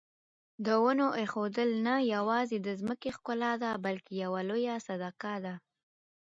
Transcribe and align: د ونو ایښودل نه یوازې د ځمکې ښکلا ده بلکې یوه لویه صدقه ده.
د 0.65 0.67
ونو 0.83 1.07
ایښودل 1.19 1.69
نه 1.85 1.95
یوازې 2.13 2.57
د 2.61 2.69
ځمکې 2.79 3.09
ښکلا 3.15 3.51
ده 3.63 3.71
بلکې 3.85 4.13
یوه 4.23 4.41
لویه 4.49 4.75
صدقه 4.87 5.33
ده. 5.45 5.55